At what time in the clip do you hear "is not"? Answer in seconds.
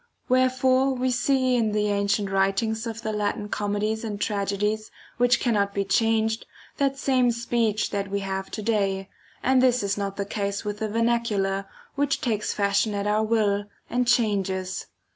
9.83-10.17